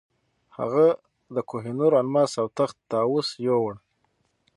هغه 0.57 0.87
د 1.35 1.37
کوه 1.49 1.69
نور 1.79 1.91
الماس 2.01 2.31
او 2.41 2.47
تخت 2.57 2.77
طاووس 2.91 3.29
یووړ. 3.45 3.73